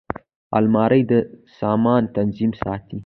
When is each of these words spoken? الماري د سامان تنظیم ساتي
الماري 0.57 1.01
د 1.11 1.13
سامان 1.59 2.01
تنظیم 2.15 2.51
ساتي 2.61 2.97